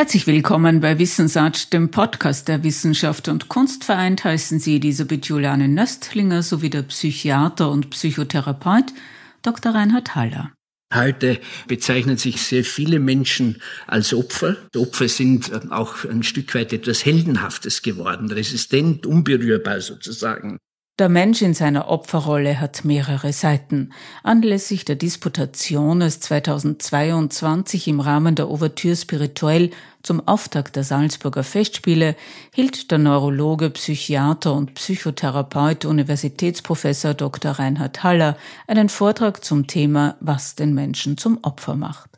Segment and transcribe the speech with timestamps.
[0.00, 5.68] Herzlich willkommen bei Wissensart, dem Podcast der Wissenschaft und Kunst vereint, heißen Sie Elisabeth Juliane
[5.68, 8.94] Nöstlinger sowie der Psychiater und Psychotherapeut
[9.42, 9.74] Dr.
[9.74, 10.52] Reinhard Haller.
[10.94, 14.56] Heute bezeichnen sich sehr viele Menschen als Opfer.
[14.74, 20.56] Opfer sind auch ein Stück weit etwas Heldenhaftes geworden, resistent, unberührbar sozusagen.
[21.00, 23.94] Der Mensch in seiner Opferrolle hat mehrere Seiten.
[24.22, 29.70] Anlässlich der Disputation als 2022 im Rahmen der Ouvertüre Spirituell
[30.02, 32.16] zum Auftakt der Salzburger Festspiele
[32.52, 37.52] hielt der Neurologe, Psychiater und Psychotherapeut Universitätsprofessor Dr.
[37.52, 42.10] Reinhard Haller einen Vortrag zum Thema Was den Menschen zum Opfer macht.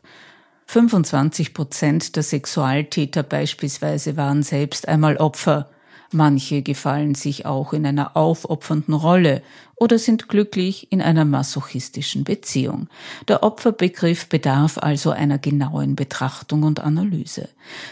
[0.65, 5.69] 25 Prozent der Sexualtäter beispielsweise waren selbst einmal Opfer.
[6.13, 9.41] Manche gefallen sich auch in einer aufopfernden Rolle
[9.75, 12.87] oder sind glücklich in einer masochistischen Beziehung.
[13.27, 17.49] Der Opferbegriff bedarf also einer genauen Betrachtung und Analyse.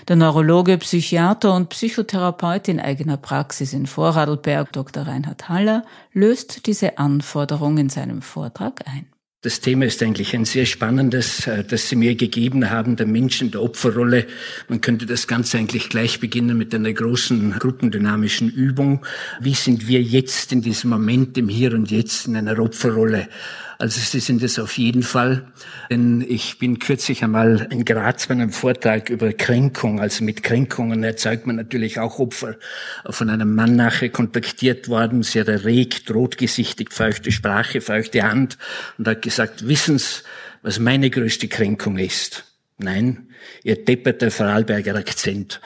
[0.07, 5.07] Der Neurologe, Psychiater und Psychotherapeut in eigener Praxis in Vorarlberg, Dr.
[5.07, 9.10] Reinhard Haller, löst diese Anforderung in seinem Vortrag ein.
[9.43, 13.41] Das Thema ist eigentlich ein sehr spannendes, äh, das Sie mir gegeben haben, der Mensch
[13.41, 14.27] in der Opferrolle.
[14.67, 19.03] Man könnte das Ganze eigentlich gleich beginnen mit einer großen gruppendynamischen Übung.
[19.39, 23.29] Wie sind wir jetzt in diesem Moment, im Hier und Jetzt, in einer Opferrolle?
[23.81, 25.51] Also Sie sind es auf jeden Fall.
[25.89, 29.99] Denn ich bin kürzlich einmal in Graz bei einem Vortrag über Kränkung.
[29.99, 32.57] Also mit Kränkungen erzeugt man natürlich auch Opfer.
[33.09, 38.59] Von einem Mann nachher kontaktiert worden, sehr erregt, rotgesichtig, feuchte Sprache, feuchte Hand
[38.99, 40.21] und hat gesagt, wissen Sie,
[40.61, 42.43] was meine größte Kränkung ist?
[42.77, 43.30] Nein,
[43.63, 45.61] Ihr depperter Vorarlberger Akzent.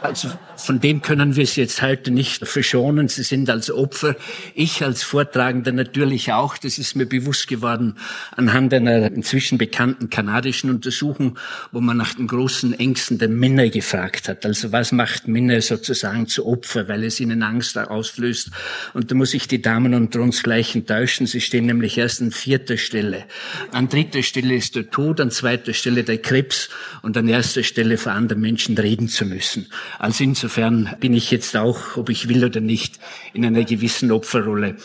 [0.00, 3.08] Also von dem können wir Sie jetzt heute nicht verschonen.
[3.08, 4.16] Sie sind als Opfer,
[4.54, 6.56] ich als Vortragender natürlich auch.
[6.58, 7.96] Das ist mir bewusst geworden
[8.36, 11.38] anhand einer inzwischen bekannten kanadischen Untersuchung,
[11.72, 14.44] wo man nach den großen Ängsten der Männer gefragt hat.
[14.46, 18.50] Also was macht Männer sozusagen zu Opfer, weil es ihnen Angst ausflößt.
[18.94, 21.26] Und da muss ich die Damen unter uns gleich enttäuschen.
[21.26, 23.24] Sie stehen nämlich erst an vierter Stelle.
[23.72, 26.68] An dritter Stelle ist der Tod, an zweiter Stelle der Krebs
[27.02, 29.66] und an erster Stelle vor anderen Menschen reden zu müssen.
[29.98, 32.98] Also insofern bin ich jetzt auch, ob ich will oder nicht,
[33.32, 34.76] in einer gewissen Opferrolle.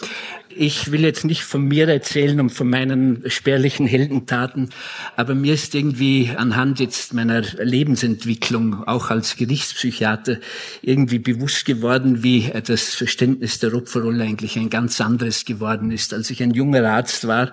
[0.57, 4.69] Ich will jetzt nicht von mir erzählen und von meinen spärlichen Heldentaten,
[5.17, 10.37] aber mir ist irgendwie anhand jetzt meiner Lebensentwicklung, auch als Gerichtspsychiater,
[10.81, 16.13] irgendwie bewusst geworden, wie das Verständnis der Opferrolle eigentlich ein ganz anderes geworden ist.
[16.13, 17.51] Als ich ein junger Arzt war,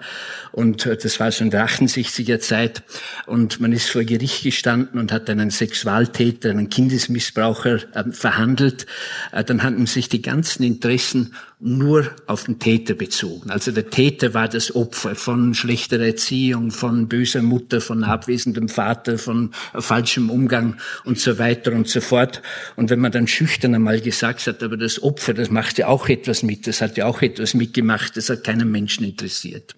[0.53, 2.85] und das war so in der 68er Zeit,
[3.27, 8.87] und man ist vor Gericht gestanden und hat einen Sexualtäter, einen Kindesmissbraucher äh, verhandelt,
[9.33, 11.35] äh, dann hatten sich die ganzen Interessen
[11.65, 13.51] nur auf den Täter bezogen.
[13.51, 19.17] Also der Täter war das Opfer von schlechter Erziehung, von böser Mutter, von abwesendem Vater,
[19.17, 22.43] von falschem Umgang und so weiter und so fort.
[22.75, 26.09] Und wenn man dann schüchtern einmal gesagt hat, aber das Opfer, das macht ja auch
[26.09, 29.77] etwas mit, das hat ja auch etwas mitgemacht, das hat keinen Menschen interessiert.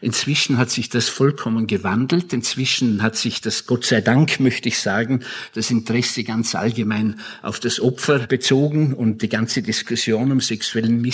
[0.00, 2.32] Inzwischen hat sich das vollkommen gewandelt.
[2.32, 5.20] Inzwischen hat sich das, Gott sei Dank, möchte ich sagen,
[5.54, 11.11] das Interesse ganz allgemein auf das Opfer bezogen und die ganze Diskussion um sexuellen Missbrauch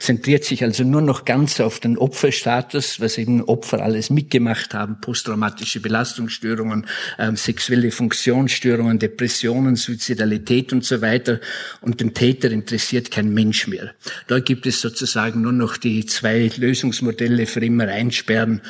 [0.00, 5.00] zentriert sich also nur noch ganz auf den Opferstatus, was eben Opfer alles mitgemacht haben,
[5.00, 6.86] posttraumatische Belastungsstörungen,
[7.18, 11.40] äh, sexuelle Funktionsstörungen, Depressionen, Suizidalität und so weiter.
[11.80, 13.90] Und den Täter interessiert kein Mensch mehr.
[14.26, 18.62] Da gibt es sozusagen nur noch die zwei Lösungsmodelle für immer einsperren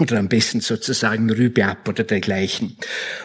[0.00, 2.76] oder am besten sozusagen Rübe ab oder dergleichen.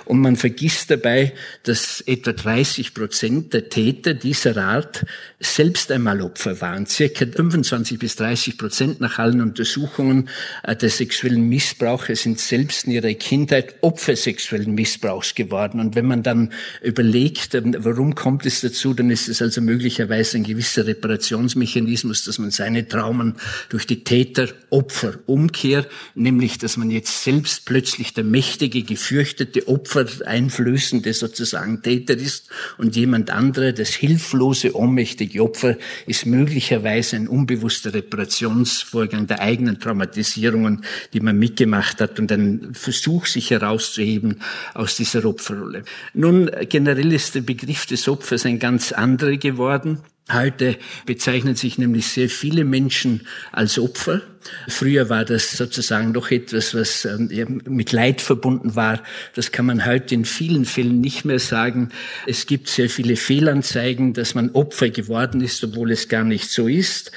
[0.05, 5.05] Und man vergisst dabei, dass etwa 30 Prozent der Täter dieser Art
[5.39, 6.85] selbst einmal Opfer waren.
[6.85, 10.29] Circa 25 bis 30 Prozent nach allen Untersuchungen
[10.63, 15.79] äh, der sexuellen Missbrauche sind selbst in ihrer Kindheit Opfer sexuellen Missbrauchs geworden.
[15.79, 20.37] Und wenn man dann überlegt, ähm, warum kommt es dazu, dann ist es also möglicherweise
[20.37, 23.35] ein gewisser Reparationsmechanismus, dass man seine Traumen
[23.69, 25.85] durch die Täter-Opfer-Umkehr,
[26.15, 32.95] nämlich dass man jetzt selbst plötzlich der mächtige, gefürchtete Opfer, einflößende sozusagen Täter ist und
[32.95, 35.77] jemand andere, das hilflose, ohnmächtige Opfer,
[36.07, 40.83] ist möglicherweise ein unbewusster Reparationsvorgang der eigenen Traumatisierungen,
[41.13, 44.41] die man mitgemacht hat und ein Versuch, sich herauszuheben
[44.73, 45.83] aus dieser Opferrolle.
[46.15, 49.99] Nun, generell ist der Begriff des Opfers ein ganz anderer geworden.
[50.33, 54.21] Heute bezeichnen sich nämlich sehr viele Menschen als Opfer.
[54.67, 59.01] Früher war das sozusagen doch etwas, was ähm, mit Leid verbunden war.
[59.33, 61.89] Das kann man heute in vielen Fällen nicht mehr sagen.
[62.25, 66.67] Es gibt sehr viele Fehlanzeigen, dass man Opfer geworden ist, obwohl es gar nicht so
[66.67, 67.11] ist.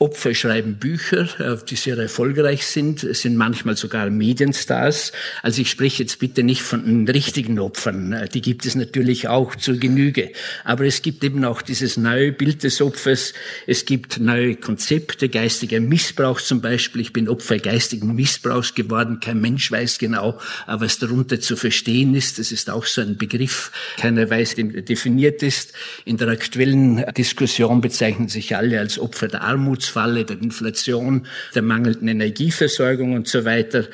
[0.00, 5.10] Opfer schreiben Bücher, äh, die sehr erfolgreich sind, sind manchmal sogar Medienstars.
[5.42, 9.26] Also ich spreche jetzt bitte nicht von den richtigen Opfern, äh, die gibt es natürlich
[9.26, 10.30] auch zur Genüge.
[10.62, 13.34] Aber es gibt eben auch dieses neue Bild des Opfers.
[13.66, 16.67] Es gibt neue Konzepte, geistiger Missbrauch zum Beispiel.
[16.74, 19.20] Ich bin Opfer geistigen Missbrauchs geworden.
[19.20, 22.38] Kein Mensch weiß genau, was darunter zu verstehen ist.
[22.38, 23.72] Das ist auch so ein Begriff.
[23.96, 25.72] Keiner weiß, der definiert ist.
[26.04, 31.62] In der aktuellen Diskussion bezeichnen sich alle als Opfer der Armut Armutsfalle, der Inflation, der
[31.62, 33.84] mangelnden Energieversorgung und so weiter.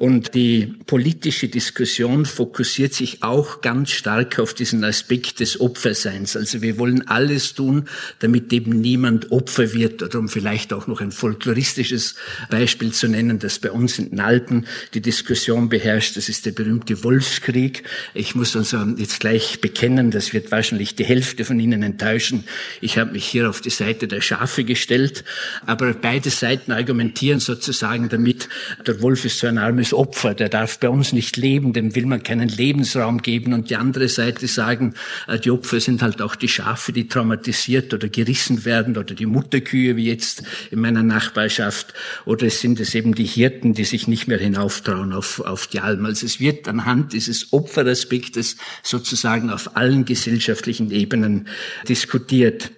[0.00, 6.38] Und die politische Diskussion fokussiert sich auch ganz stark auf diesen Aspekt des Opferseins.
[6.38, 7.86] Also wir wollen alles tun,
[8.20, 10.02] damit eben niemand Opfer wird.
[10.02, 12.14] Oder um vielleicht auch noch ein folkloristisches
[12.48, 16.16] Beispiel zu nennen, das bei uns in den Alpen die Diskussion beherrscht.
[16.16, 17.82] Das ist der berühmte Wolfskrieg.
[18.14, 22.44] Ich muss also jetzt gleich bekennen, das wird wahrscheinlich die Hälfte von Ihnen enttäuschen.
[22.80, 25.24] Ich habe mich hier auf die Seite der Schafe gestellt.
[25.66, 28.48] Aber beide Seiten argumentieren sozusagen damit,
[28.86, 31.94] der Wolf ist so ein armes als Opfer, der darf bei uns nicht leben, dem
[31.96, 33.52] will man keinen Lebensraum geben.
[33.52, 34.94] Und die andere Seite sagen,
[35.26, 39.26] äh, die Opfer sind halt auch die Schafe, die traumatisiert oder gerissen werden oder die
[39.26, 41.92] Mutterkühe, wie jetzt in meiner Nachbarschaft.
[42.24, 45.80] Oder es sind es eben die Hirten, die sich nicht mehr hinauftrauen auf, auf die
[45.80, 46.06] Alm.
[46.06, 51.48] Also es wird anhand dieses Opferaspektes sozusagen auf allen gesellschaftlichen Ebenen
[51.88, 52.70] diskutiert.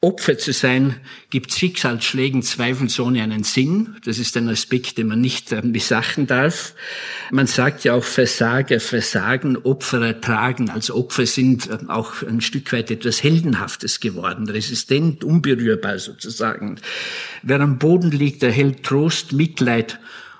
[0.00, 0.94] Opfer zu sein,
[1.28, 3.96] gibt Schicksalsschlägen zweifelsohne einen Sinn.
[4.04, 6.74] Das ist ein Aspekt, den man nicht äh, missachten darf.
[7.32, 10.70] Man sagt ja auch Versager versagen, Opfer ertragen.
[10.70, 16.76] Also Opfer sind äh, auch ein Stück weit etwas Heldenhaftes geworden, resistent, unberührbar sozusagen.
[17.42, 19.98] Wer am Boden liegt, erhält Trost, Mitleid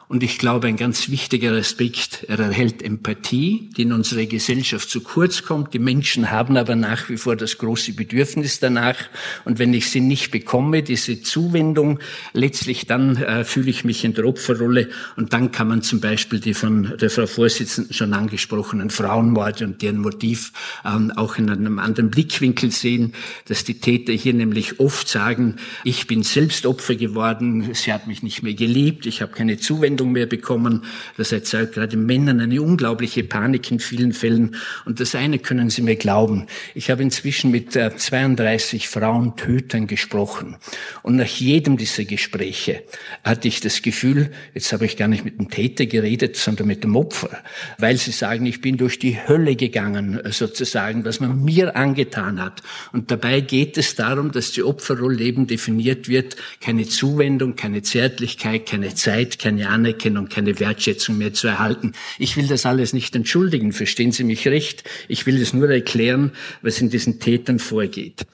[0.09, 5.03] und ich glaube, ein ganz wichtiger Aspekt, er erhält Empathie, die in unserer Gesellschaft zu
[5.03, 5.75] kurz kommt.
[5.75, 8.97] Die Menschen haben aber nach wie vor das große Bedürfnis danach.
[9.45, 11.99] Und wenn ich sie nicht bekomme, diese Zuwendung,
[12.33, 14.89] letztlich dann äh, fühle ich mich in der Opferrolle.
[15.17, 19.83] Und dann kann man zum Beispiel die von der Frau Vorsitzenden schon angesprochenen Frauenmorde und
[19.83, 20.55] deren Motiv
[20.87, 23.13] ähm, auch in einem anderen Blickwinkel sehen,
[23.45, 28.23] dass die Täter hier nämlich oft sagen, ich bin selbst Opfer geworden, sie hat mich
[28.23, 30.85] nicht mehr geliebt, ich habe keine Zuwendung Zuwendung mehr bekommen.
[31.17, 34.57] Das erzeugt gerade Männern eine unglaubliche Panik in vielen Fällen.
[34.85, 36.47] Und das eine können Sie mir glauben.
[36.75, 40.57] Ich habe inzwischen mit 32 äh, Frauentötern gesprochen.
[41.03, 42.83] Und nach jedem dieser Gespräche
[43.25, 46.85] hatte ich das Gefühl, jetzt habe ich gar nicht mit dem Täter geredet, sondern mit
[46.85, 47.31] dem Opfer.
[47.79, 52.63] Weil sie sagen, ich bin durch die Hölle gegangen, sozusagen, was man mir angetan hat.
[52.93, 56.37] Und dabei geht es darum, dass die Opferrolle eben definiert wird.
[56.61, 61.93] Keine Zuwendung, keine Zärtlichkeit, keine Zeit, keine Anerkennung Anerkennung, keine Wertschätzung mehr zu erhalten.
[62.19, 64.85] Ich will das alles nicht entschuldigen, verstehen Sie mich recht.
[65.09, 68.27] Ich will es nur erklären, was in diesen Tätern vorgeht.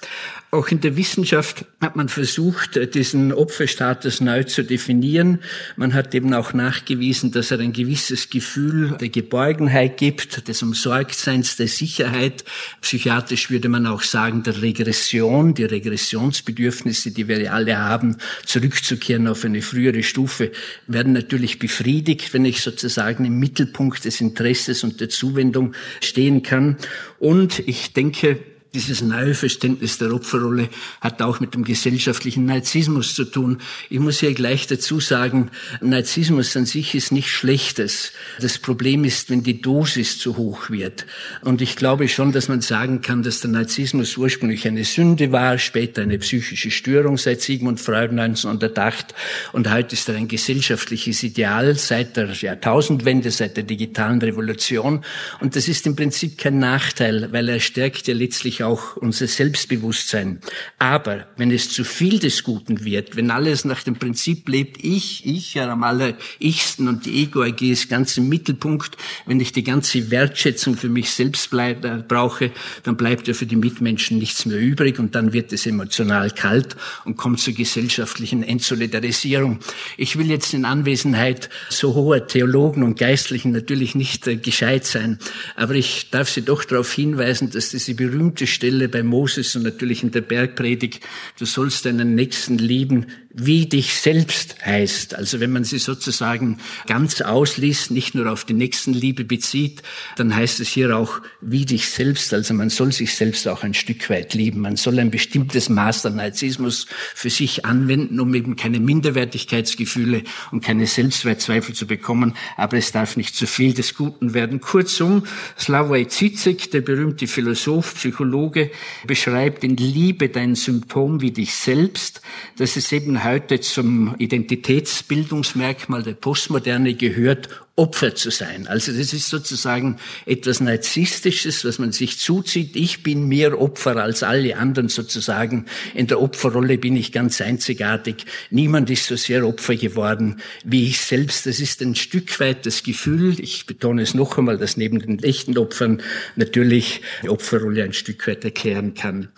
[0.54, 5.40] Auch in der Wissenschaft hat man versucht, diesen Opferstatus neu zu definieren.
[5.74, 11.56] Man hat eben auch nachgewiesen, dass er ein gewisses Gefühl der Geborgenheit gibt, des Umsorgtseins,
[11.56, 12.44] der Sicherheit.
[12.82, 19.44] Psychiatrisch würde man auch sagen, der Regression, die Regressionsbedürfnisse, die wir alle haben, zurückzukehren auf
[19.44, 20.52] eine frühere Stufe,
[20.86, 26.76] werden natürlich befriedigt, wenn ich sozusagen im Mittelpunkt des Interesses und der Zuwendung stehen kann.
[27.18, 28.38] Und ich denke,
[28.74, 30.68] dieses neue Verständnis der Opferrolle
[31.00, 33.58] hat auch mit dem gesellschaftlichen Narzissmus zu tun.
[33.88, 35.50] Ich muss hier gleich dazu sagen,
[35.80, 38.12] Narzissmus an sich ist nichts Schlechtes.
[38.40, 41.06] Das Problem ist, wenn die Dosis zu hoch wird.
[41.42, 45.58] Und ich glaube schon, dass man sagen kann, dass der Narzissmus ursprünglich eine Sünde war,
[45.58, 49.14] später eine psychische Störung seit Sigmund Freud 1908.
[49.52, 55.04] Und heute ist er ein gesellschaftliches Ideal seit der Jahrtausendwende, seit der digitalen Revolution.
[55.40, 60.40] Und das ist im Prinzip kein Nachteil, weil er stärkt ja letztlich auch unser Selbstbewusstsein.
[60.78, 65.26] Aber wenn es zu viel des Guten wird, wenn alles nach dem Prinzip lebt, ich,
[65.26, 70.10] ich ja am allerichsten und die Ego-AG ist ganz im Mittelpunkt, wenn ich die ganze
[70.10, 72.50] Wertschätzung für mich selbst bleib, äh, brauche,
[72.82, 76.76] dann bleibt ja für die Mitmenschen nichts mehr übrig und dann wird es emotional kalt
[77.04, 79.60] und kommt zur gesellschaftlichen Entsolidarisierung.
[79.96, 85.18] Ich will jetzt in Anwesenheit so hoher Theologen und Geistlichen natürlich nicht äh, gescheit sein,
[85.56, 90.02] aber ich darf Sie doch darauf hinweisen, dass diese berühmte Bibelstelle bei Moses und natürlich
[90.02, 91.00] in der Bergpredigt,
[91.38, 95.16] du sollst deinen Nächsten lieben wie dich selbst heißt.
[95.16, 99.82] Also wenn man sie sozusagen ganz ausliest, nicht nur auf die Nächstenliebe bezieht,
[100.16, 102.32] dann heißt es hier auch wie dich selbst.
[102.32, 104.60] Also man soll sich selbst auch ein Stück weit lieben.
[104.60, 110.22] Man soll ein bestimmtes Maß an Narzissmus für sich anwenden, um eben keine Minderwertigkeitsgefühle
[110.52, 112.36] und keine Selbstwertzweifel zu bekommen.
[112.56, 114.60] Aber es darf nicht zu viel des Guten werden.
[114.60, 115.24] Kurzum,
[115.58, 118.70] Slavoj Zizek, der berühmte Philosoph, Psychologe,
[119.08, 122.20] beschreibt in Liebe dein Symptom wie dich selbst.
[122.58, 128.68] Das ist eben heute zum Identitätsbildungsmerkmal der Postmoderne gehört, Opfer zu sein.
[128.68, 132.76] Also das ist sozusagen etwas Narzisstisches, was man sich zuzieht.
[132.76, 135.66] Ich bin mehr Opfer als alle anderen sozusagen.
[135.92, 138.26] In der Opferrolle bin ich ganz einzigartig.
[138.50, 141.46] Niemand ist so sehr Opfer geworden wie ich selbst.
[141.46, 145.20] Das ist ein Stück weit das Gefühl, ich betone es noch einmal, dass neben den
[145.24, 146.00] echten Opfern
[146.36, 149.30] natürlich die Opferrolle ein Stück weit erklären kann.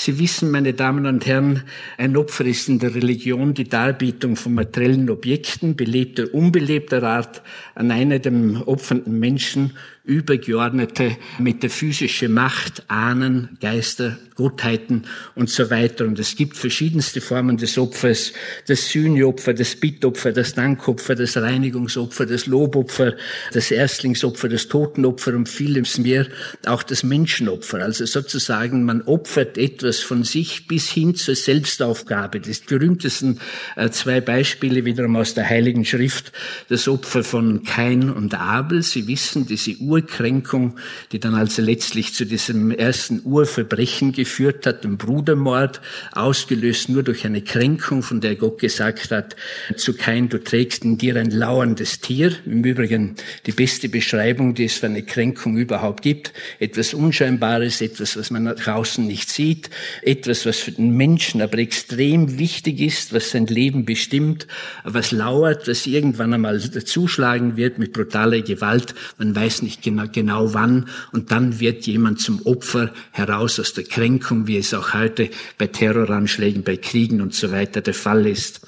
[0.00, 1.64] Sie wissen, meine Damen und Herren,
[1.96, 7.42] ein Opfer ist in der Religion die Darbietung von materiellen Objekten, belebter, unbelebter Art,
[7.74, 9.76] an einer dem opfernden Menschen
[10.08, 15.02] übergeordnete metaphysische Macht, Ahnen, Geister, Gottheiten
[15.34, 16.06] und so weiter.
[16.06, 18.32] Und es gibt verschiedenste Formen des Opfers,
[18.68, 23.16] das Sühneopfer, das Bittopfer, das Dankopfer, das Reinigungsopfer, das Lobopfer,
[23.52, 26.26] das Erstlingsopfer, das Totenopfer und vieles mehr,
[26.66, 27.82] auch das Menschenopfer.
[27.82, 32.40] Also sozusagen, man opfert etwas von sich bis hin zur Selbstaufgabe.
[32.40, 33.40] Das berühmtesten
[33.76, 36.32] äh, zwei Beispiele wiederum aus der Heiligen Schrift,
[36.68, 38.82] das Opfer von Kain und Abel.
[38.82, 40.76] Sie wissen, diese Urkränkung,
[41.12, 45.80] die dann also letztlich zu diesem ersten Urverbrechen geführt hat, dem Brudermord,
[46.12, 49.34] ausgelöst nur durch eine Kränkung, von der Gott gesagt hat,
[49.76, 52.32] zu Kain, du trägst in dir ein lauerndes Tier.
[52.46, 56.32] Im Übrigen die beste Beschreibung, die es für eine Kränkung überhaupt gibt.
[56.60, 59.70] Etwas Unscheinbares, etwas, was man nach außen nicht sieht,
[60.02, 64.46] etwas, was für den Menschen aber extrem wichtig ist, was sein Leben bestimmt,
[64.84, 68.94] was lauert, was irgendwann einmal dazuschlagen wird mit brutaler Gewalt.
[69.18, 70.88] Man weiß nicht genau, genau wann.
[71.12, 75.66] Und dann wird jemand zum Opfer heraus aus der Kränkung, wie es auch heute bei
[75.66, 78.60] Terroranschlägen, bei Kriegen und so weiter der Fall ist.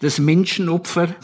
[0.00, 1.14] Das Menschenopfer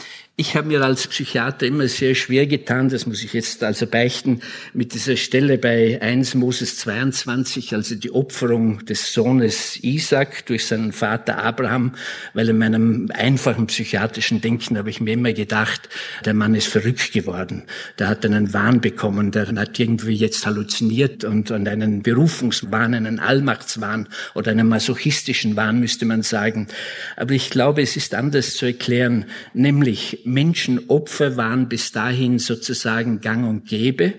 [0.41, 4.41] ich habe mir als Psychiater immer sehr schwer getan, das muss ich jetzt also beichten,
[4.73, 10.93] mit dieser Stelle bei 1 Moses 22, also die Opferung des Sohnes Isaac durch seinen
[10.93, 11.93] Vater Abraham,
[12.33, 15.89] weil in meinem einfachen psychiatrischen Denken habe ich mir immer gedacht,
[16.25, 17.65] der Mann ist verrückt geworden,
[17.99, 24.07] der hat einen Wahn bekommen, der hat irgendwie jetzt halluziniert und, einen Berufungswahn, einen Allmachtswahn
[24.33, 26.67] oder einen masochistischen Wahn, müsste man sagen.
[27.15, 33.47] Aber ich glaube, es ist anders zu erklären, nämlich Menschenopfer waren bis dahin sozusagen gang
[33.47, 34.13] und gäbe.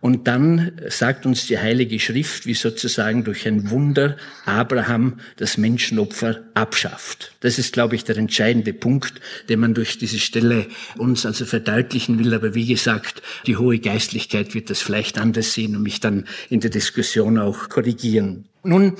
[0.00, 6.44] Und dann sagt uns die Heilige Schrift, wie sozusagen durch ein Wunder Abraham das Menschenopfer
[6.54, 7.32] abschafft.
[7.40, 9.14] Das ist, glaube ich, der entscheidende Punkt,
[9.48, 10.66] den man durch diese Stelle
[10.98, 12.34] uns also verdeutlichen will.
[12.34, 16.60] Aber wie gesagt, die hohe Geistlichkeit wird das vielleicht anders sehen und mich dann in
[16.60, 18.44] der Diskussion auch korrigieren.
[18.66, 18.94] Nun,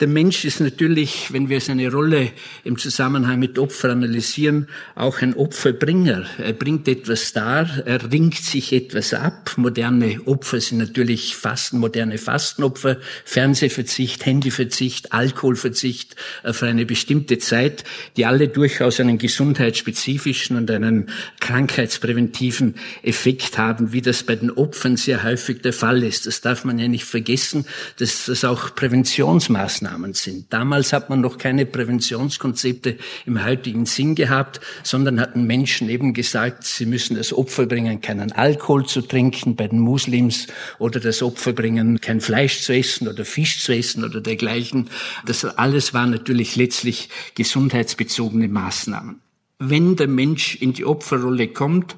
[0.00, 2.30] der Mensch ist natürlich, wenn wir seine Rolle
[2.64, 6.24] im Zusammenhang mit Opfer analysieren, auch ein Opferbringer.
[6.38, 9.52] Er bringt etwas dar, er ringt sich etwas ab.
[9.56, 17.84] Moderne Opfer sind natürlich Fasten, moderne Fastenopfer, Fernsehverzicht, Handyverzicht, Alkoholverzicht äh, für eine bestimmte Zeit,
[18.16, 24.96] die alle durchaus einen gesundheitsspezifischen und einen krankheitspräventiven Effekt haben, wie das bei den Opfern
[24.96, 26.26] sehr häufig der Fall ist.
[26.26, 27.66] Das darf man ja nicht vergessen,
[27.98, 30.52] dass das auch Präventionsmaßnahmen sind.
[30.52, 32.96] Damals hat man noch keine Präventionskonzepte
[33.26, 38.30] im heutigen Sinn gehabt, sondern hatten Menschen eben gesagt, sie müssen das Opfer bringen, keinen
[38.30, 40.46] Alkohol zu trinken bei den Muslims
[40.78, 44.88] oder das Opfer bringen, kein Fleisch zu essen oder Fisch zu essen oder dergleichen.
[45.26, 49.23] Das alles waren natürlich letztlich gesundheitsbezogene Maßnahmen.
[49.60, 51.94] Wenn der Mensch in die Opferrolle kommt,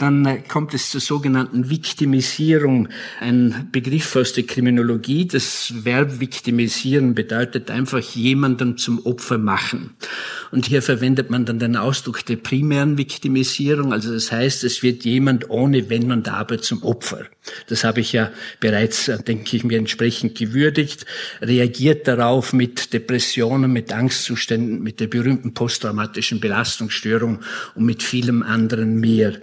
[0.00, 2.88] dann kommt es zur sogenannten Viktimisierung.
[3.20, 5.24] Ein Begriff aus der Kriminologie.
[5.28, 9.94] Das Verb viktimisieren bedeutet einfach jemanden zum Opfer machen.
[10.56, 13.92] Und hier verwendet man dann den Ausdruck der primären Viktimisierung.
[13.92, 17.26] Also das heißt, es wird jemand ohne Wenn und Aber zum Opfer.
[17.66, 21.04] Das habe ich ja bereits, äh, denke ich mir, entsprechend gewürdigt.
[21.42, 27.40] Reagiert darauf mit Depressionen, mit Angstzuständen, mit der berühmten posttraumatischen Belastungsstörung
[27.74, 29.34] und mit vielem anderen mehr.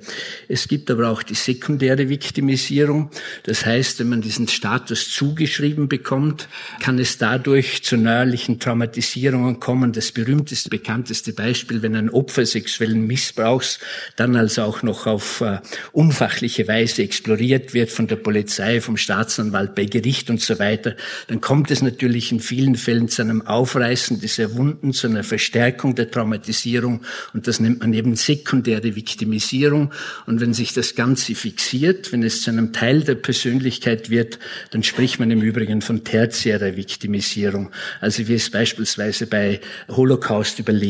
[0.47, 3.11] Es gibt aber auch die sekundäre Viktimisierung.
[3.43, 6.49] Das heißt, wenn man diesen Status zugeschrieben bekommt,
[6.81, 9.93] kann es dadurch zu neuerlichen Traumatisierungen kommen.
[9.93, 13.79] Das berühmteste, bekannteste bekannteste Beispiel, wenn ein Opfer sexuellen Missbrauchs
[14.15, 15.57] dann also auch noch auf uh,
[15.91, 20.95] unfachliche Weise exploriert wird von der Polizei, vom Staatsanwalt, bei Gericht und so weiter,
[21.27, 25.93] dann kommt es natürlich in vielen Fällen zu einem Aufreißen dieser Wunden, zu einer Verstärkung
[25.93, 27.01] der Traumatisierung
[27.33, 29.91] und das nennt man eben sekundäre Viktimisierung.
[30.25, 34.39] Und wenn sich das Ganze fixiert, wenn es zu einem Teil der Persönlichkeit wird,
[34.71, 37.71] dann spricht man im Übrigen von tertiärer Viktimisierung.
[37.99, 40.82] Also wie es beispielsweise bei Holocaust-Überlebenden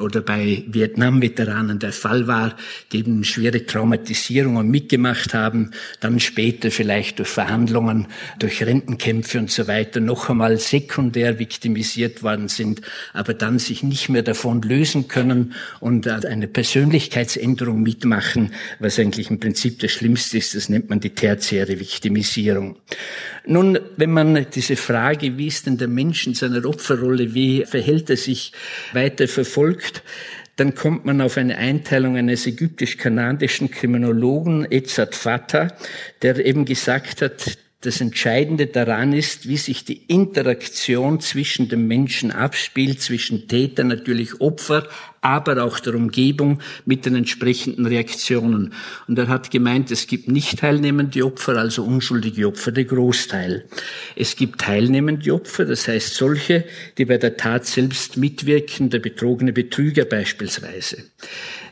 [0.00, 2.56] oder bei Vietnam-Veteranen der Fall war,
[2.92, 8.06] die eben schwere Traumatisierungen mitgemacht haben, dann später vielleicht durch Verhandlungen,
[8.38, 14.08] durch Rentenkämpfe und so weiter noch einmal sekundär viktimisiert worden sind, aber dann sich nicht
[14.08, 20.54] mehr davon lösen können und eine Persönlichkeitsänderung mitmachen, was eigentlich im Prinzip das Schlimmste ist,
[20.54, 22.76] das nennt man die tertiäre Viktimisierung.
[23.46, 28.10] Nun, wenn man diese Frage, wie ist denn der Mensch in seiner Opferrolle, wie verhält
[28.10, 28.52] er sich,
[28.92, 30.02] weiter verfolgt,
[30.56, 35.68] dann kommt man auf eine Einteilung eines ägyptisch-kanadischen Kriminologen, Edzard Fatah,
[36.22, 42.32] der eben gesagt hat, das Entscheidende daran ist, wie sich die Interaktion zwischen dem Menschen
[42.32, 44.88] abspielt, zwischen Täter, natürlich Opfer,
[45.20, 48.72] aber auch der Umgebung mit den entsprechenden Reaktionen.
[49.06, 53.64] Und er hat gemeint, es gibt nicht teilnehmende Opfer, also unschuldige Opfer, der Großteil.
[54.16, 56.64] Es gibt teilnehmende Opfer, das heißt solche,
[56.96, 61.04] die bei der Tat selbst mitwirken, der betrogene Betrüger beispielsweise.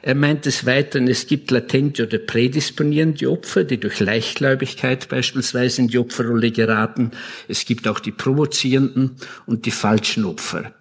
[0.03, 5.89] Er meint des Weiteren, es gibt latente oder prädisponierende Opfer, die durch Leichtgläubigkeit beispielsweise in
[5.89, 7.11] die Opferrolle geraten.
[7.49, 10.73] Es gibt auch die provozierenden und die falschen Opfer.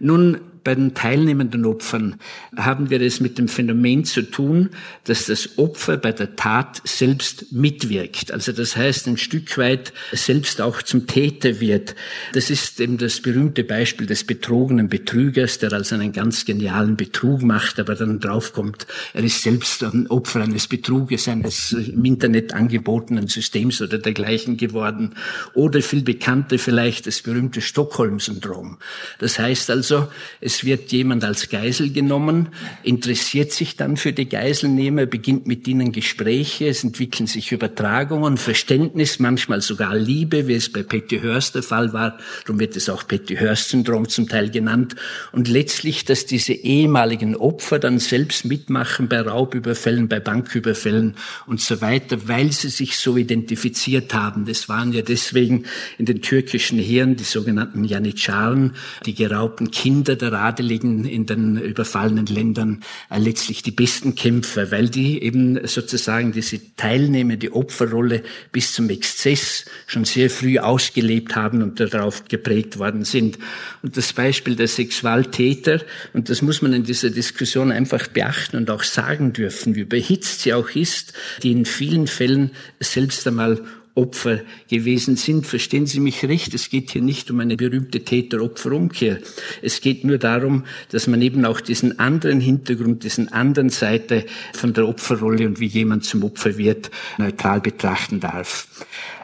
[0.00, 2.16] Nun bei den teilnehmenden Opfern
[2.54, 4.68] haben wir es mit dem Phänomen zu tun,
[5.04, 8.32] dass das Opfer bei der Tat selbst mitwirkt.
[8.32, 11.94] Also das heißt, ein Stück weit selbst auch zum Täter wird.
[12.34, 17.40] Das ist eben das berühmte Beispiel des betrogenen Betrügers, der also einen ganz genialen Betrug
[17.40, 23.28] macht, aber dann draufkommt, er ist selbst ein Opfer eines Betruges, eines im Internet angebotenen
[23.28, 25.14] Systems oder dergleichen geworden.
[25.54, 28.76] Oder viel bekannter vielleicht das berühmte Stockholm-Syndrom.
[29.18, 30.08] Das heißt also,
[30.42, 32.48] es es wird jemand als Geisel genommen,
[32.82, 39.20] interessiert sich dann für die Geiselnehmer, beginnt mit ihnen Gespräche, es entwickeln sich Übertragungen, Verständnis,
[39.20, 42.18] manchmal sogar Liebe, wie es bei Petty Hearst der Fall war.
[42.44, 44.96] Darum wird es auch Petty Hearst Syndrom zum Teil genannt.
[45.30, 51.14] Und letztlich, dass diese ehemaligen Opfer dann selbst mitmachen bei Raubüberfällen, bei Banküberfällen
[51.46, 54.44] und so weiter, weil sie sich so identifiziert haben.
[54.44, 55.66] Das waren ja deswegen
[55.98, 58.74] in den türkischen Heeren die sogenannten Janitscharen,
[59.06, 64.88] die geraubten Kinder der Adeligen in den überfallenen Ländern äh, letztlich die besten Kämpfer, weil
[64.88, 71.80] die eben sozusagen diese teilnehmende Opferrolle bis zum Exzess schon sehr früh ausgelebt haben und
[71.80, 73.38] darauf geprägt worden sind.
[73.82, 75.80] Und das Beispiel der Sexualtäter,
[76.14, 80.40] und das muss man in dieser Diskussion einfach beachten und auch sagen dürfen, wie überhitzt
[80.40, 83.60] sie auch ist, die in vielen Fällen selbst einmal
[83.98, 85.46] Opfer gewesen sind.
[85.46, 89.18] Verstehen Sie mich recht, es geht hier nicht um eine berühmte Täter-Opfer-Umkehr.
[89.60, 94.72] Es geht nur darum, dass man eben auch diesen anderen Hintergrund, diesen anderen Seite von
[94.72, 98.68] der Opferrolle und wie jemand zum Opfer wird, neutral betrachten darf.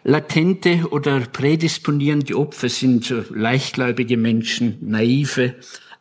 [0.03, 5.55] Latente oder prädisponierende Opfer sind leichtgläubige Menschen, naive,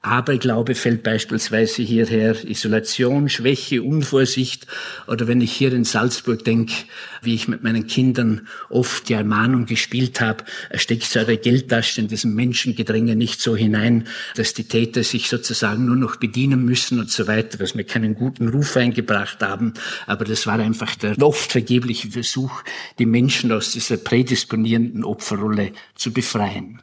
[0.06, 4.68] Aberglaube fällt beispielsweise hierher, Isolation, Schwäche, Unvorsicht.
[5.08, 6.74] Oder wenn ich hier in Salzburg denke,
[7.22, 10.44] wie ich mit meinen Kindern oft die Ermahnung gespielt habe,
[10.76, 15.96] steckt eure Geldtasche in diesem Menschengedränge nicht so hinein, dass die Täter sich sozusagen nur
[15.96, 19.74] noch bedienen müssen und so weiter, was mir keinen guten Ruf eingebracht haben.
[20.06, 22.63] Aber das war einfach der oft vergebliche Versuch,
[23.00, 26.82] die Menschen aus dieser prädisponierenden Opferrolle zu befreien.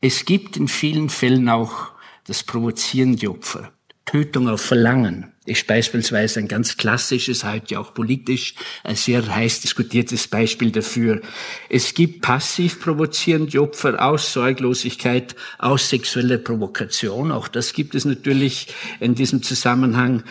[0.00, 1.95] Es gibt in vielen Fällen auch
[2.26, 3.72] das provozierende Opfer.
[4.04, 8.54] Tötung auf Verlangen ist beispielsweise ein ganz klassisches, heute ja auch politisch,
[8.84, 11.20] ein sehr heiß diskutiertes Beispiel dafür.
[11.68, 17.32] Es gibt passiv provozierende Opfer aus Sorglosigkeit, aus sexueller Provokation.
[17.32, 18.68] Auch das gibt es natürlich
[19.00, 20.24] in diesem Zusammenhang.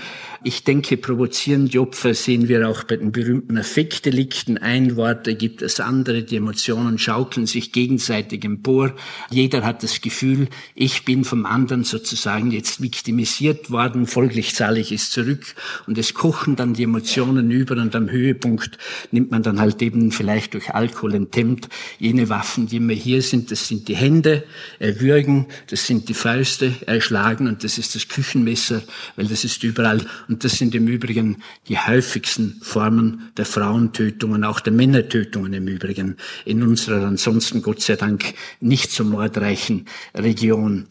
[0.47, 4.59] Ich denke, provozierende Opfer sehen wir auch bei den berühmten Affektdelikten.
[4.59, 6.21] Ein Wort ergibt das andere.
[6.21, 8.93] Die Emotionen schaukeln sich gegenseitig empor.
[9.31, 14.05] Jeder hat das Gefühl, ich bin vom anderen sozusagen jetzt viktimisiert worden.
[14.05, 15.55] Folglich zahle ich es ins Zurück
[15.87, 18.77] und es kochen dann die Emotionen über und am Höhepunkt
[19.11, 23.51] nimmt man dann halt eben vielleicht durch Alkohol enthemmt jene Waffen, die immer hier sind.
[23.51, 24.43] Das sind die Hände,
[24.79, 28.81] erwürgen, das sind die Fäuste, erschlagen und das ist das Küchenmesser,
[29.15, 31.37] weil das ist überall und das sind im Übrigen
[31.67, 37.95] die häufigsten Formen der Frauentötungen, auch der Männertötungen im Übrigen in unserer ansonsten Gott sei
[37.95, 40.87] Dank nicht so mordreichen Region.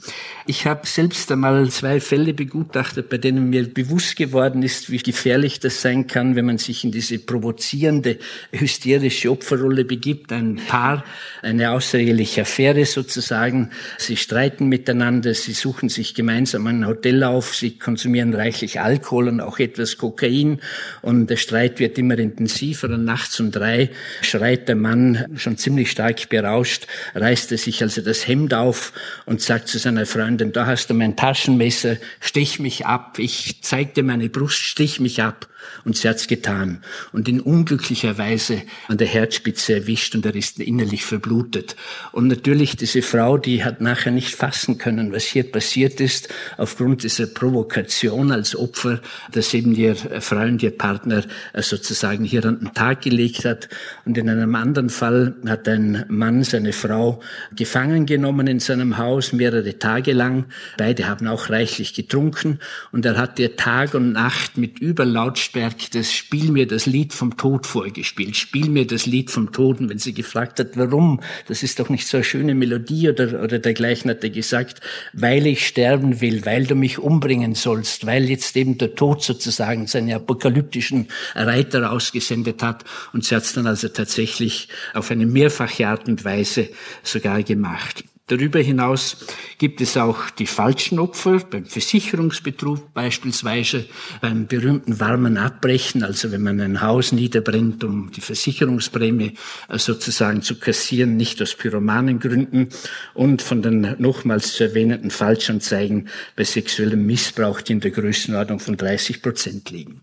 [0.46, 5.60] Ich habe selbst einmal zwei Fälle begutachtet, bei denen mir bewusst geworden ist, wie gefährlich
[5.60, 8.18] das sein kann, wenn man sich in diese provozierende,
[8.52, 10.32] hysterische Opferrolle begibt.
[10.32, 11.04] Ein Paar,
[11.42, 13.70] eine außereheliche Affäre sozusagen.
[13.98, 19.40] Sie streiten miteinander, sie suchen sich gemeinsam ein Hotel auf, sie konsumieren reichlich Alkohol und
[19.40, 20.60] auch etwas Kokain
[21.02, 23.90] und der Streit wird immer intensiver und nachts um drei
[24.22, 28.92] schreit der Mann schon ziemlich stark berauscht, reißt er sich also das Hemd auf
[29.26, 33.93] und sagt zu seiner Freundin, da hast du mein Taschenmesser, stich mich ab, ich zeig
[34.02, 35.48] meine Brust, stich mich ab.
[35.84, 40.60] Und sie hat's getan und in unglücklicher Weise an der Herzspitze erwischt und er ist
[40.60, 41.76] innerlich verblutet.
[42.12, 47.02] Und natürlich diese Frau, die hat nachher nicht fassen können, was hier passiert ist, aufgrund
[47.02, 49.00] dieser Provokation als Opfer,
[49.32, 51.24] dass eben ihr Freund, ihr Partner
[51.56, 53.68] sozusagen hier an den Tag gelegt hat.
[54.04, 57.20] Und in einem anderen Fall hat ein Mann seine Frau
[57.54, 60.46] gefangen genommen in seinem Haus mehrere Tage lang.
[60.78, 62.58] Beide haben auch reichlich getrunken
[62.92, 67.14] und er hat ihr Tag und Nacht mit Überlautstärke Berg das Spiel mir das Lied
[67.14, 68.36] vom Tod vorgespielt.
[68.36, 69.88] Spiel mir das Lied vom Toten.
[69.88, 73.58] Wenn sie gefragt hat, warum, das ist doch nicht so eine schöne Melodie oder, oder
[73.58, 74.80] dergleichen, hat er gesagt,
[75.12, 79.86] weil ich sterben will, weil du mich umbringen sollst, weil jetzt eben der Tod sozusagen
[79.86, 82.84] seine apokalyptischen Reiter ausgesendet hat.
[83.12, 86.68] Und sie hat es dann also tatsächlich auf eine mehrfache Art und Weise
[87.04, 88.04] sogar gemacht.
[88.26, 89.26] Darüber hinaus
[89.58, 93.84] gibt es auch die falschen Opfer, beim Versicherungsbetrug beispielsweise,
[94.22, 99.34] beim berühmten warmen Abbrechen, also wenn man ein Haus niederbrennt, um die Versicherungsprämie
[99.68, 102.70] äh, sozusagen zu kassieren, nicht aus Pyromanengründen
[103.12, 108.78] und von den nochmals zu erwähnenden Falschanzeigen bei sexuellem Missbrauch, die in der Größenordnung von
[108.78, 110.00] 30 Prozent liegen.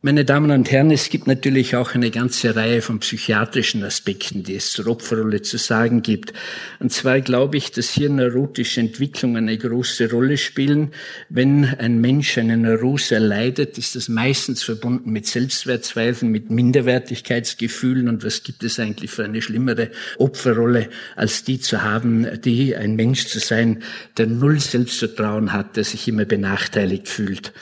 [0.00, 4.54] Meine Damen und Herren, es gibt natürlich auch eine ganze Reihe von psychiatrischen Aspekten, die
[4.54, 6.32] es zur Opferrolle zu sagen gibt.
[6.78, 10.92] Und zwar glaube ich, dass hier neurotische Entwicklungen eine große Rolle spielen.
[11.30, 18.08] Wenn ein Mensch eine Neurose erleidet, ist das meistens verbunden mit Selbstwertzweifeln, mit Minderwertigkeitsgefühlen.
[18.08, 22.94] Und was gibt es eigentlich für eine schlimmere Opferrolle, als die zu haben, die ein
[22.94, 23.82] Mensch zu sein,
[24.16, 27.52] der null Selbstvertrauen hat, der sich immer benachteiligt fühlt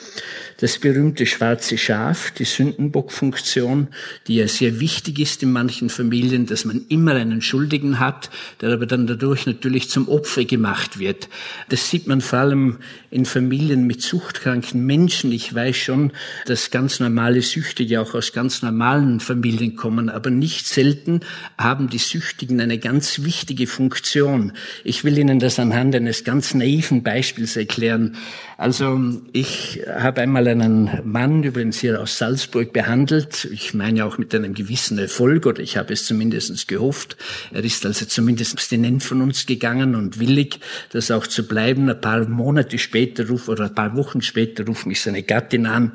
[0.57, 3.87] das berühmte schwarze Schaf, die Sündenbockfunktion,
[4.27, 8.29] die ja sehr wichtig ist in manchen Familien, dass man immer einen Schuldigen hat,
[8.61, 11.29] der aber dann dadurch natürlich zum Opfer gemacht wird.
[11.69, 12.77] Das sieht man vor allem
[13.11, 15.31] in Familien mit suchtkranken Menschen.
[15.31, 16.11] Ich weiß schon,
[16.45, 21.21] dass ganz normale Süchtige auch aus ganz normalen Familien kommen, aber nicht selten
[21.57, 24.53] haben die Süchtigen eine ganz wichtige Funktion.
[24.83, 28.15] Ich will Ihnen das anhand eines ganz naiven Beispiels erklären.
[28.57, 33.45] Also ich habe einmal einen Mann, übrigens hier aus Salzburg, behandelt.
[33.51, 37.17] Ich meine auch mit einem gewissen Erfolg, oder ich habe es zumindest gehofft.
[37.51, 40.59] Er ist also zumindest abstinent von uns gegangen und willig,
[40.91, 41.89] das auch zu bleiben.
[41.89, 45.93] Ein paar Monate später ruf, oder ein paar Wochen später ruft mich seine Gattin an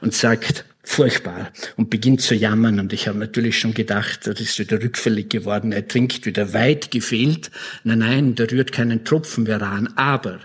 [0.00, 2.80] und sagt, furchtbar und beginnt zu jammern.
[2.80, 5.72] Und ich habe natürlich schon gedacht, das ist wieder rückfällig geworden.
[5.72, 7.50] Er trinkt wieder weit gefehlt.
[7.84, 9.92] Nein, nein, da rührt keinen Tropfen mehr an.
[9.96, 10.40] Aber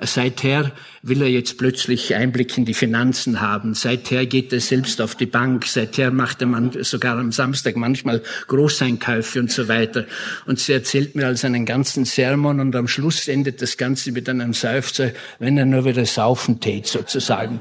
[0.00, 0.72] seither
[1.02, 3.74] will er jetzt plötzlich Einblick in die Finanzen haben.
[3.74, 5.66] Seither geht er selbst auf die Bank.
[5.66, 10.06] Seither macht er sogar am Samstag manchmal Großeinkäufe und so weiter.
[10.46, 14.28] Und sie erzählt mir also einen ganzen Sermon und am Schluss endet das Ganze mit
[14.28, 17.60] einem Seufzer, wenn er nur wieder saufen tät sozusagen.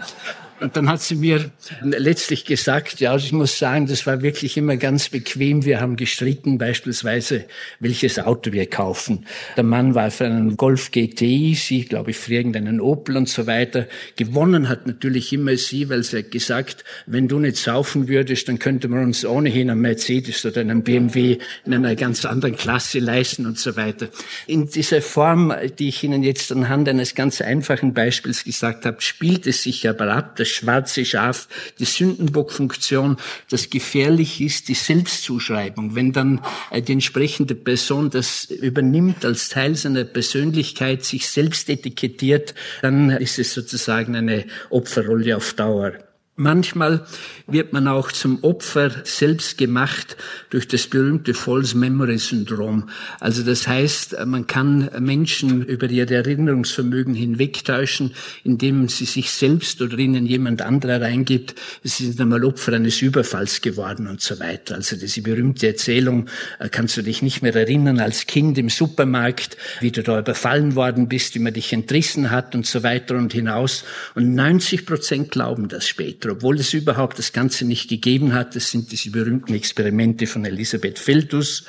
[0.61, 4.77] Und dann hat sie mir letztlich gesagt, ja, ich muss sagen, das war wirklich immer
[4.77, 5.65] ganz bequem.
[5.65, 7.43] Wir haben gestritten, beispielsweise,
[7.81, 9.25] welches Auto wir kaufen.
[9.57, 13.47] Der Mann war für einen Golf GTI, sie, glaube ich, für irgendeinen Opel und so
[13.47, 13.87] weiter.
[14.15, 18.57] Gewonnen hat natürlich immer sie, weil sie hat gesagt, wenn du nicht saufen würdest, dann
[18.57, 23.45] könnte man uns ohnehin einen Mercedes oder einen BMW in einer ganz anderen Klasse leisten
[23.45, 24.07] und so weiter.
[24.47, 29.47] In dieser Form, die ich Ihnen jetzt anhand eines ganz einfachen Beispiels gesagt habe, spielt
[29.47, 31.47] es sich aber ab, das schwarze Schaf,
[31.79, 33.17] die Sündenbockfunktion,
[33.49, 35.95] das gefährlich ist, die Selbstzuschreibung.
[35.95, 42.53] Wenn dann äh, die entsprechende Person das übernimmt als Teil seiner Persönlichkeit, sich selbst etikettiert,
[42.83, 45.93] dann ist es sozusagen eine Opferrolle auf Dauer.
[46.37, 47.05] Manchmal
[47.47, 50.17] wird man auch zum Opfer selbst gemacht
[50.49, 52.89] durch das berühmte False Memory Syndrom.
[53.21, 59.97] Also das heißt, man kann Menschen über ihr Erinnerungsvermögen hinwegtäuschen, indem sie sich selbst oder
[59.97, 64.75] ihnen jemand anderer reingibt, sie sind einmal Opfer eines Überfalls geworden und so weiter.
[64.75, 66.27] Also diese berühmte Erzählung,
[66.59, 70.75] äh, kannst du dich nicht mehr erinnern als Kind im Supermarkt, wie du da überfallen
[70.75, 73.85] worden bist, wie man dich entrissen hat und so weiter und hinaus.
[74.15, 78.55] Und 90 Prozent glauben das später obwohl es überhaupt das Ganze nicht gegeben hat.
[78.55, 81.65] Das sind diese berühmten Experimente von Elisabeth Feldus.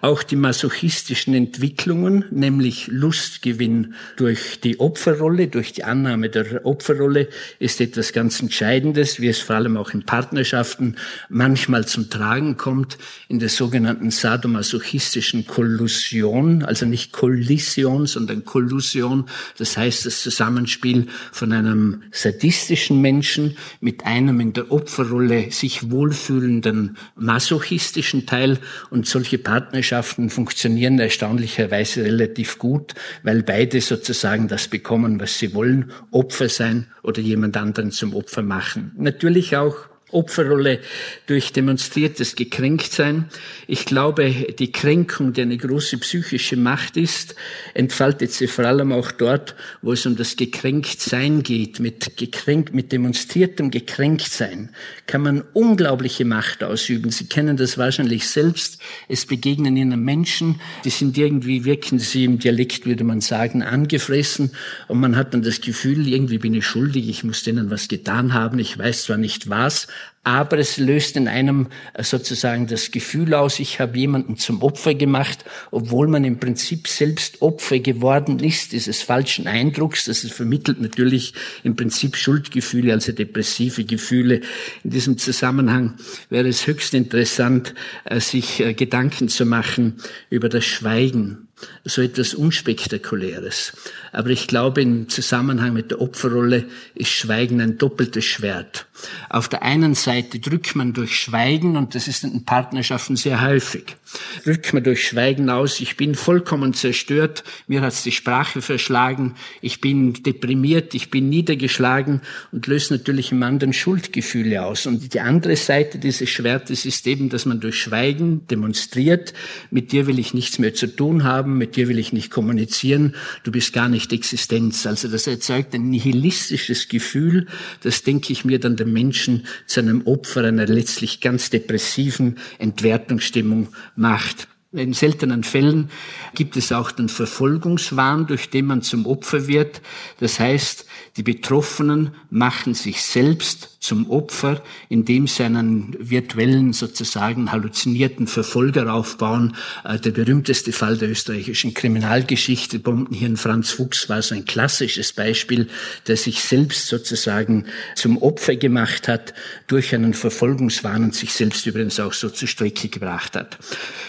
[0.00, 7.80] Auch die masochistischen Entwicklungen, nämlich Lustgewinn durch die Opferrolle, durch die Annahme der Opferrolle, ist
[7.80, 10.96] etwas ganz Entscheidendes, wie es vor allem auch in Partnerschaften
[11.28, 19.26] manchmal zum Tragen kommt, in der sogenannten sadomasochistischen Kollusion, also nicht Kollision, sondern Kollusion.
[19.58, 25.90] Das heißt, das Zusammenspiel von einem sadistischen Menschen mit mit einem in der Opferrolle sich
[25.90, 28.58] wohlfühlenden masochistischen Teil
[28.90, 35.92] und solche Partnerschaften funktionieren erstaunlicherweise relativ gut, weil beide sozusagen das bekommen, was sie wollen,
[36.10, 38.92] Opfer sein oder jemand anderen zum Opfer machen.
[38.98, 40.78] Natürlich auch Opferrolle
[41.26, 43.24] durch demonstriertes Gekränktsein.
[43.66, 47.34] Ich glaube, die Kränkung, die eine große psychische Macht ist,
[47.74, 51.80] entfaltet sie vor allem auch dort, wo es um das Gekränktsein geht.
[51.80, 54.70] Mit gekränkt, mit demonstriertem Gekränktsein
[55.08, 57.10] kann man unglaubliche Macht ausüben.
[57.10, 58.78] Sie kennen das wahrscheinlich selbst.
[59.08, 64.52] Es begegnen Ihnen Menschen, die sind irgendwie, wirken sie im Dialekt, würde man sagen, angefressen.
[64.86, 68.34] Und man hat dann das Gefühl, irgendwie bin ich schuldig, ich muss denen was getan
[68.34, 69.88] haben, ich weiß zwar nicht was,
[70.26, 74.94] aber es löst in einem äh, sozusagen das Gefühl aus, ich habe jemanden zum Opfer
[74.94, 80.06] gemacht, obwohl man im Prinzip selbst Opfer geworden ist, dieses falschen Eindrucks.
[80.06, 81.32] Das vermittelt natürlich
[81.62, 84.40] im Prinzip Schuldgefühle, also depressive Gefühle.
[84.82, 85.94] In diesem Zusammenhang
[86.28, 87.72] wäre es höchst interessant,
[88.04, 91.45] äh, sich äh, Gedanken zu machen über das Schweigen
[91.84, 93.72] so etwas Unspektakuläres.
[94.12, 98.86] Aber ich glaube, im Zusammenhang mit der Opferrolle ist Schweigen ein doppeltes Schwert.
[99.28, 103.96] Auf der einen Seite drückt man durch Schweigen, und das ist in Partnerschaften sehr häufig,
[104.44, 109.80] drückt man durch Schweigen aus, ich bin vollkommen zerstört, mir hat's die Sprache verschlagen, ich
[109.80, 114.86] bin deprimiert, ich bin niedergeschlagen und löst natürlich im anderen Schuldgefühle aus.
[114.86, 119.34] Und die andere Seite dieses Schwertes ist eben, dass man durch Schweigen demonstriert,
[119.70, 123.14] mit dir will ich nichts mehr zu tun haben, mit dir will ich nicht kommunizieren,
[123.44, 124.86] du bist gar nicht Existenz.
[124.86, 127.46] Also das erzeugt ein nihilistisches Gefühl,
[127.82, 133.68] das denke ich mir dann der Menschen zu einem Opfer einer letztlich ganz depressiven Entwertungsstimmung
[133.94, 134.48] macht.
[134.76, 135.90] In seltenen Fällen
[136.34, 139.80] gibt es auch den Verfolgungswahn, durch den man zum Opfer wird.
[140.20, 140.86] Das heißt,
[141.16, 149.56] die Betroffenen machen sich selbst zum Opfer, indem sie einen virtuellen, sozusagen halluzinierten Verfolger aufbauen.
[149.84, 155.68] Äh, der berühmteste Fall der österreichischen Kriminalgeschichte, Bombenhirn Franz Fuchs, war so ein klassisches Beispiel,
[156.08, 159.34] der sich selbst sozusagen zum Opfer gemacht hat
[159.68, 163.56] durch einen Verfolgungswahn und sich selbst übrigens auch so zur Strecke gebracht hat.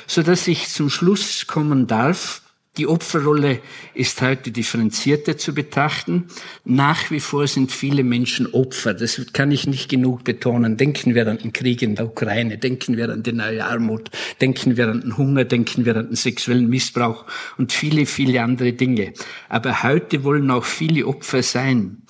[0.08, 2.42] So dass ich zum Schluss kommen darf,
[2.78, 3.60] die Opferrolle
[3.96, 6.28] ist heute differenzierter zu betrachten.
[6.64, 8.94] Nach wie vor sind viele Menschen Opfer.
[8.94, 10.78] Das kann ich nicht genug betonen.
[10.78, 14.78] Denken wir an den Krieg in der Ukraine, denken wir an die neue Armut, denken
[14.78, 17.26] wir an den Hunger, denken wir an den sexuellen Missbrauch
[17.58, 19.14] und viele, viele andere Dinge.
[19.50, 22.04] Aber heute wollen auch viele Opfer sein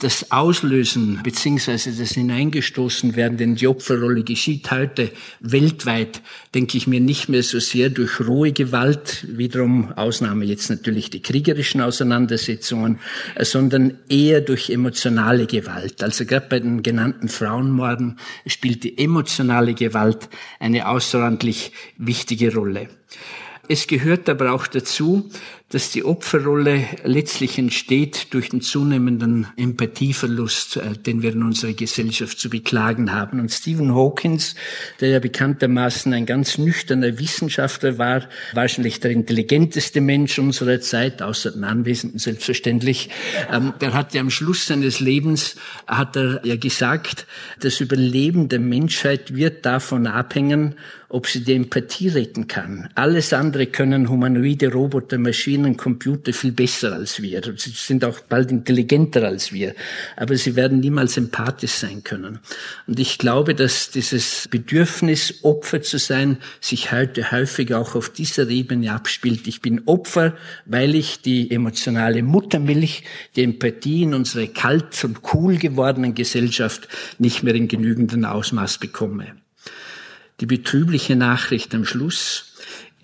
[0.00, 6.20] das Auslösen beziehungsweise das Hineingestoßen werden in die Opferrolle geschieht heute weltweit,
[6.52, 11.22] denke ich mir, nicht mehr so sehr durch rohe Gewalt, wiederum Ausnahme jetzt natürlich die
[11.22, 12.98] kriegerischen Auseinandersetzungen,
[13.38, 16.02] sondern eher durch emotionale Gewalt.
[16.02, 20.28] Also gerade bei den genannten Frauenmorden spielt die emotionale Gewalt
[20.58, 22.88] eine außerordentlich wichtige Rolle.
[23.68, 25.30] Es gehört aber auch dazu,
[25.70, 32.38] dass die Opferrolle letztlich entsteht durch den zunehmenden Empathieverlust, äh, den wir in unserer Gesellschaft
[32.38, 33.40] zu beklagen haben.
[33.40, 34.54] Und Stephen Hawkins,
[35.00, 41.50] der ja bekanntermaßen ein ganz nüchterner Wissenschaftler war, wahrscheinlich der intelligenteste Mensch unserer Zeit, außer
[41.52, 43.10] den Anwesenden selbstverständlich,
[43.50, 47.26] ähm, der hat ja am Schluss seines Lebens, hat er ja gesagt,
[47.60, 50.76] das Überleben der Menschheit wird davon abhängen,
[51.14, 52.88] ob sie die Empathie retten kann.
[52.96, 57.40] Alles andere können humanoide Roboter, Maschinen, spielen Computer viel besser als wir.
[57.56, 59.74] Sie sind auch bald intelligenter als wir.
[60.16, 62.40] Aber sie werden niemals empathisch sein können.
[62.86, 68.48] Und ich glaube, dass dieses Bedürfnis, Opfer zu sein, sich heute häufig auch auf dieser
[68.48, 69.46] Ebene abspielt.
[69.46, 70.36] Ich bin Opfer,
[70.66, 73.04] weil ich die emotionale Muttermilch,
[73.36, 76.88] die Empathie in unserer kalt und cool gewordenen Gesellschaft
[77.18, 79.36] nicht mehr in genügendem Ausmaß bekomme.
[80.40, 82.53] Die betrübliche Nachricht am Schluss.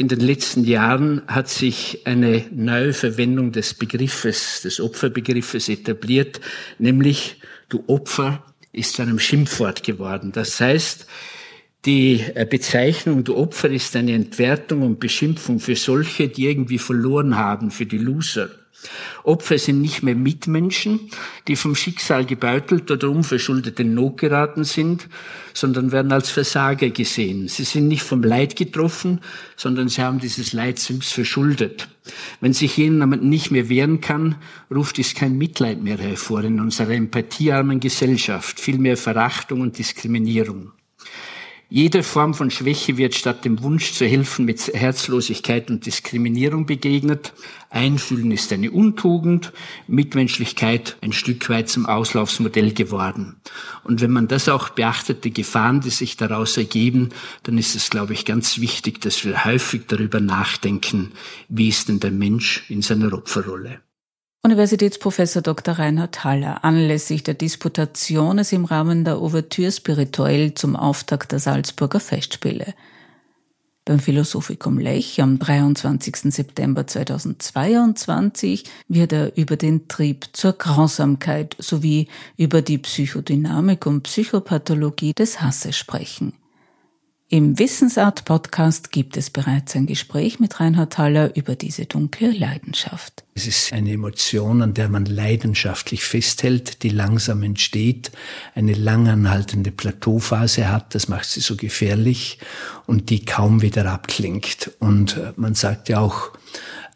[0.01, 6.41] In den letzten Jahren hat sich eine neue Verwendung des Begriffes, des Opferbegriffes etabliert,
[6.79, 7.37] nämlich
[7.69, 10.33] du Opfer ist zu einem Schimpfwort geworden.
[10.33, 11.07] Das heißt,
[11.85, 17.71] die Bezeichnung du Opfer ist eine Entwertung und Beschimpfung für solche, die irgendwie verloren haben,
[17.71, 18.49] für die Loser.
[19.23, 21.11] Opfer sind nicht mehr Mitmenschen,
[21.49, 25.09] die vom Schicksal gebeutelt oder unverschuldet in Not geraten sind,
[25.53, 27.49] sondern werden als Versager gesehen.
[27.49, 29.21] Sie sind nicht vom Leid getroffen,
[29.57, 31.89] sondern sie haben dieses Leid selbst verschuldet.
[32.41, 34.37] Wenn sich jemand nicht mehr wehren kann,
[34.75, 40.73] ruft es kein Mitleid mehr hervor in unserer empathiearmen Gesellschaft, vielmehr Verachtung und Diskriminierung.
[41.73, 47.33] Jede Form von Schwäche wird statt dem Wunsch zu helfen mit Herzlosigkeit und Diskriminierung begegnet.
[47.71, 49.53] Einfühlen ist eine Untugend,
[49.87, 53.37] Mitmenschlichkeit ein Stück weit zum Auslaufsmodell geworden.
[53.85, 57.11] Und wenn man das auch beachtet, die Gefahren, die sich daraus ergeben,
[57.45, 61.13] dann ist es, glaube ich, ganz wichtig, dass wir häufig darüber nachdenken,
[61.49, 63.81] wie ist denn der Mensch in seiner Opferrolle.
[64.43, 65.75] Universitätsprofessor Dr.
[65.75, 72.73] Reinhard Haller anlässlich der Disputationes im Rahmen der Ouverture spirituell zum Auftakt der Salzburger Festspiele.
[73.85, 76.33] Beim Philosophikum Lech am 23.
[76.33, 85.13] September 2022 wird er über den Trieb zur Grausamkeit sowie über die Psychodynamik und Psychopathologie
[85.13, 86.33] des Hasses sprechen.
[87.33, 93.23] Im Wissensart-Podcast gibt es bereits ein Gespräch mit Reinhard Haller über diese dunkle Leidenschaft.
[93.35, 98.11] Es ist eine Emotion, an der man leidenschaftlich festhält, die langsam entsteht,
[98.57, 102.41] eine langanhaltende Plateauphase hat, das macht sie so gefährlich
[102.87, 104.73] und die kaum wieder abklingt.
[104.81, 106.33] Und äh, man sagt ja auch,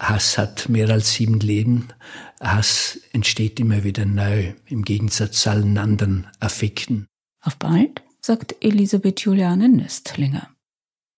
[0.00, 1.90] Hass hat mehr als sieben Leben.
[2.40, 7.06] Hass entsteht immer wieder neu, im Gegensatz zu allen anderen Affekten.
[7.40, 8.02] Auf bald!
[8.24, 10.48] Sagt Elisabeth Juliane Nöstlinger.